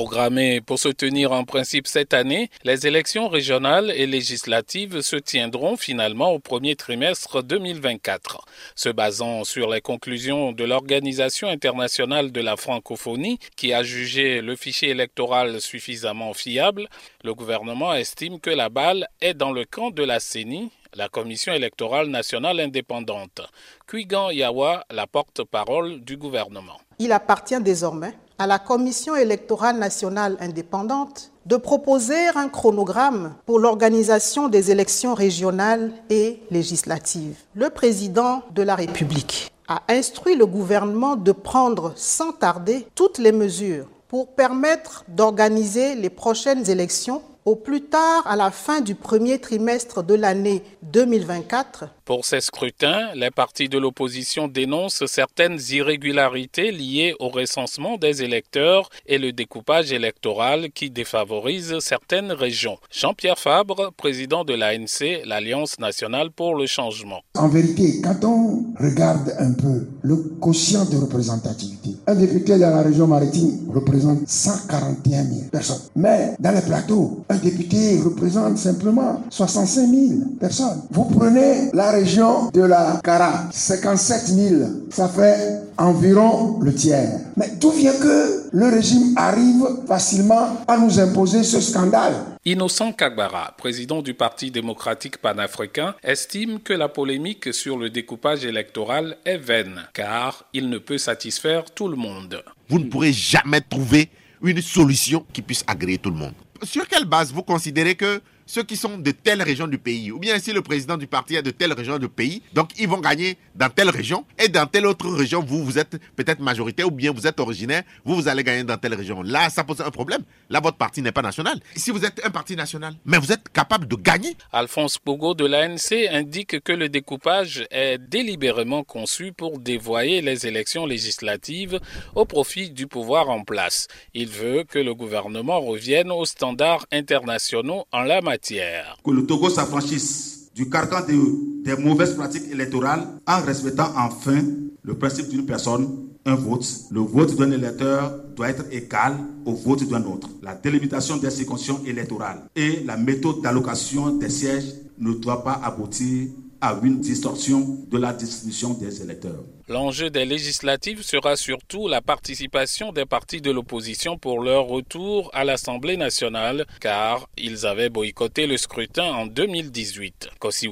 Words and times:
Programmées 0.00 0.62
pour 0.62 0.78
se 0.78 0.88
tenir 0.88 1.30
en 1.32 1.44
principe 1.44 1.86
cette 1.86 2.14
année, 2.14 2.48
les 2.64 2.86
élections 2.86 3.28
régionales 3.28 3.90
et 3.90 4.06
législatives 4.06 5.02
se 5.02 5.16
tiendront 5.16 5.76
finalement 5.76 6.30
au 6.30 6.38
premier 6.38 6.74
trimestre 6.74 7.42
2024. 7.42 8.46
Se 8.74 8.88
basant 8.88 9.44
sur 9.44 9.68
les 9.68 9.82
conclusions 9.82 10.52
de 10.52 10.64
l'Organisation 10.64 11.48
internationale 11.48 12.32
de 12.32 12.40
la 12.40 12.56
francophonie, 12.56 13.38
qui 13.56 13.74
a 13.74 13.82
jugé 13.82 14.40
le 14.40 14.56
fichier 14.56 14.88
électoral 14.88 15.60
suffisamment 15.60 16.32
fiable, 16.32 16.88
le 17.22 17.34
gouvernement 17.34 17.92
estime 17.92 18.40
que 18.40 18.48
la 18.48 18.70
balle 18.70 19.06
est 19.20 19.34
dans 19.34 19.52
le 19.52 19.66
camp 19.66 19.90
de 19.90 20.02
la 20.02 20.18
CENI 20.18 20.70
la 20.94 21.08
Commission 21.08 21.52
électorale 21.52 22.08
nationale 22.08 22.58
indépendante. 22.58 23.42
Kuigan 23.86 24.30
Yawa, 24.30 24.84
la 24.90 25.06
porte-parole 25.06 26.00
du 26.00 26.16
gouvernement. 26.16 26.80
Il 26.98 27.12
appartient 27.12 27.60
désormais 27.62 28.12
à 28.40 28.46
la 28.46 28.58
Commission 28.58 29.16
électorale 29.16 29.76
nationale 29.76 30.38
indépendante 30.40 31.30
de 31.44 31.56
proposer 31.56 32.28
un 32.34 32.48
chronogramme 32.48 33.34
pour 33.44 33.58
l'organisation 33.58 34.48
des 34.48 34.70
élections 34.70 35.12
régionales 35.12 35.92
et 36.08 36.40
législatives. 36.50 37.36
Le 37.54 37.68
président 37.68 38.42
de 38.54 38.62
la 38.62 38.76
République 38.76 39.52
a 39.68 39.82
instruit 39.90 40.36
le 40.36 40.46
gouvernement 40.46 41.16
de 41.16 41.32
prendre 41.32 41.92
sans 41.96 42.32
tarder 42.32 42.86
toutes 42.94 43.18
les 43.18 43.32
mesures 43.32 43.84
pour 44.08 44.28
permettre 44.28 45.04
d'organiser 45.08 45.94
les 45.94 46.08
prochaines 46.08 46.70
élections 46.70 47.20
au 47.50 47.56
plus 47.56 47.82
tard 47.82 48.22
à 48.26 48.36
la 48.36 48.52
fin 48.52 48.80
du 48.80 48.94
premier 48.94 49.40
trimestre 49.40 50.04
de 50.04 50.14
l'année 50.14 50.62
2024. 50.84 51.86
Pour 52.04 52.24
ces 52.24 52.40
scrutins, 52.40 53.08
les 53.16 53.32
partis 53.32 53.68
de 53.68 53.76
l'opposition 53.76 54.46
dénoncent 54.46 55.04
certaines 55.06 55.58
irrégularités 55.70 56.70
liées 56.70 57.16
au 57.18 57.28
recensement 57.28 57.96
des 57.98 58.22
électeurs 58.22 58.88
et 59.06 59.18
le 59.18 59.32
découpage 59.32 59.90
électoral 59.90 60.70
qui 60.70 60.90
défavorise 60.90 61.80
certaines 61.80 62.30
régions. 62.30 62.78
Jean-Pierre 62.92 63.38
Fabre, 63.38 63.92
président 63.96 64.44
de 64.44 64.54
l'ANC, 64.54 65.24
l'Alliance 65.24 65.80
nationale 65.80 66.30
pour 66.30 66.54
le 66.54 66.66
changement. 66.66 67.22
En 67.34 67.48
vérité, 67.48 68.00
quand 68.00 68.24
on 68.24 68.64
regarde 68.80 69.34
un 69.40 69.54
peu 69.54 69.88
le 70.02 70.16
quotient 70.40 70.84
de 70.84 70.98
représentativité, 70.98 71.96
un 72.10 72.14
député 72.14 72.58
dans 72.58 72.70
la 72.70 72.82
région 72.82 73.06
maritime 73.06 73.70
représente 73.72 74.20
141 74.26 75.22
000 75.22 75.40
personnes. 75.50 75.78
Mais 75.94 76.34
dans 76.40 76.50
les 76.50 76.60
plateaux, 76.60 77.20
un 77.28 77.36
député 77.36 78.00
représente 78.04 78.58
simplement 78.58 79.20
65 79.30 79.88
000 79.88 80.00
personnes. 80.38 80.80
Vous 80.90 81.04
prenez 81.04 81.70
la 81.72 81.92
région 81.92 82.50
de 82.52 82.62
la 82.62 83.00
Cara, 83.04 83.44
57 83.52 84.26
000, 84.26 84.54
ça 84.90 85.08
fait 85.08 85.62
environ 85.78 86.58
le 86.60 86.74
tiers. 86.74 87.20
Mais 87.36 87.52
d'où 87.60 87.70
vient 87.70 87.92
que 87.92 88.48
le 88.52 88.66
régime 88.66 89.14
arrive 89.16 89.64
facilement 89.86 90.48
à 90.66 90.76
nous 90.78 90.98
imposer 90.98 91.44
ce 91.44 91.60
scandale? 91.60 92.14
Innocent 92.46 92.92
Kagbara, 92.94 93.54
président 93.58 94.00
du 94.00 94.14
Parti 94.14 94.50
démocratique 94.50 95.18
panafricain, 95.18 95.94
estime 96.02 96.58
que 96.58 96.72
la 96.72 96.88
polémique 96.88 97.52
sur 97.52 97.76
le 97.76 97.90
découpage 97.90 98.46
électoral 98.46 99.18
est 99.26 99.36
vaine, 99.36 99.86
car 99.92 100.46
il 100.54 100.70
ne 100.70 100.78
peut 100.78 100.96
satisfaire 100.96 101.66
tout 101.70 101.88
le 101.88 101.96
monde. 101.96 102.42
Vous 102.70 102.78
ne 102.78 102.84
pourrez 102.88 103.12
jamais 103.12 103.60
trouver 103.60 104.08
une 104.42 104.62
solution 104.62 105.26
qui 105.34 105.42
puisse 105.42 105.64
agréer 105.66 105.98
tout 105.98 106.08
le 106.10 106.16
monde 106.16 106.32
sur 106.62 106.86
quelle 106.86 107.04
base 107.04 107.32
vous 107.32 107.42
considérez 107.42 107.94
que 107.94 108.20
ceux 108.50 108.64
qui 108.64 108.76
sont 108.76 108.98
de 108.98 109.12
telle 109.12 109.42
région 109.42 109.68
du 109.68 109.78
pays, 109.78 110.10
ou 110.10 110.18
bien 110.18 110.36
si 110.40 110.52
le 110.52 110.60
président 110.60 110.96
du 110.96 111.06
parti 111.06 111.36
est 111.36 111.42
de 111.42 111.52
telle 111.52 111.72
région 111.72 111.98
du 111.98 112.08
pays, 112.08 112.42
donc 112.52 112.70
ils 112.80 112.88
vont 112.88 112.98
gagner 112.98 113.38
dans 113.54 113.70
telle 113.70 113.90
région, 113.90 114.26
et 114.40 114.48
dans 114.48 114.66
telle 114.66 114.86
autre 114.86 115.08
région, 115.08 115.40
vous, 115.40 115.64
vous 115.64 115.78
êtes 115.78 115.96
peut-être 116.16 116.40
majoritaire, 116.40 116.88
ou 116.88 116.90
bien 116.90 117.12
vous 117.12 117.28
êtes 117.28 117.38
originaire, 117.38 117.84
vous, 118.04 118.16
vous 118.16 118.26
allez 118.26 118.42
gagner 118.42 118.64
dans 118.64 118.76
telle 118.76 118.94
région. 118.94 119.22
Là, 119.22 119.50
ça 119.50 119.62
pose 119.62 119.80
un 119.80 119.90
problème. 119.92 120.22
Là, 120.48 120.58
votre 120.58 120.76
parti 120.76 121.00
n'est 121.00 121.12
pas 121.12 121.22
national. 121.22 121.60
Si 121.76 121.92
vous 121.92 122.04
êtes 122.04 122.20
un 122.26 122.30
parti 122.30 122.56
national, 122.56 122.94
mais 123.04 123.18
vous 123.18 123.30
êtes 123.30 123.48
capable 123.52 123.86
de 123.86 123.94
gagner. 123.94 124.36
Alphonse 124.50 124.98
Pogo 124.98 125.34
de 125.34 125.46
l'ANC 125.46 125.92
indique 126.10 126.58
que 126.64 126.72
le 126.72 126.88
découpage 126.88 127.68
est 127.70 127.98
délibérément 127.98 128.82
conçu 128.82 129.32
pour 129.32 129.60
dévoyer 129.60 130.22
les 130.22 130.48
élections 130.48 130.86
législatives 130.86 131.78
au 132.16 132.24
profit 132.24 132.70
du 132.70 132.88
pouvoir 132.88 133.30
en 133.30 133.44
place. 133.44 133.86
Il 134.12 134.28
veut 134.28 134.64
que 134.64 134.80
le 134.80 134.92
gouvernement 134.92 135.60
revienne 135.60 136.10
aux 136.10 136.24
standards 136.24 136.86
internationaux 136.90 137.86
en 137.92 138.00
la 138.00 138.20
matière. 138.20 138.39
Que 138.42 139.10
le 139.10 139.26
Togo 139.26 139.50
s'affranchisse 139.50 140.50
du 140.54 140.68
carcan 140.68 141.00
des 141.06 141.76
mauvaises 141.76 142.14
pratiques 142.14 142.50
électorales 142.50 143.06
en 143.26 143.40
respectant 143.42 143.92
enfin 143.96 144.40
le 144.82 144.94
principe 144.96 145.28
d'une 145.28 145.44
personne, 145.46 146.08
un 146.24 146.34
vote. 146.34 146.66
Le 146.90 147.00
vote 147.00 147.36
d'un 147.36 147.50
électeur 147.50 148.12
doit 148.34 148.48
être 148.48 148.64
égal 148.70 149.16
au 149.44 149.54
vote 149.54 149.88
d'un 149.88 150.02
autre. 150.04 150.28
La 150.42 150.54
délimitation 150.54 151.16
des 151.18 151.30
circonscriptions 151.30 151.84
électorales 151.84 152.42
et 152.56 152.82
la 152.84 152.96
méthode 152.96 153.42
d'allocation 153.42 154.16
des 154.16 154.30
sièges 154.30 154.74
ne 154.98 155.12
doit 155.12 155.44
pas 155.44 155.60
aboutir 155.62 156.28
à 156.60 156.78
une 156.82 157.00
distorsion 157.00 157.78
de 157.90 157.98
la 157.98 158.12
distribution 158.12 158.74
des 158.74 159.02
électeurs. 159.02 159.44
L'enjeu 159.68 160.10
des 160.10 160.24
législatives 160.24 161.02
sera 161.02 161.36
surtout 161.36 161.86
la 161.86 162.00
participation 162.00 162.92
des 162.92 163.06
partis 163.06 163.40
de 163.40 163.50
l'opposition 163.50 164.18
pour 164.18 164.42
leur 164.42 164.64
retour 164.64 165.30
à 165.32 165.44
l'Assemblée 165.44 165.96
nationale, 165.96 166.66
car 166.80 167.28
ils 167.38 167.66
avaient 167.66 167.88
boycotté 167.88 168.46
le 168.46 168.56
scrutin 168.56 169.12
en 169.12 169.26
2018. 169.26 170.30
Kossi 170.38 170.68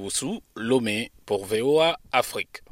Lomé 0.57 1.13
pour 1.27 1.47
VOA 1.47 1.97
Afrique. 2.11 2.63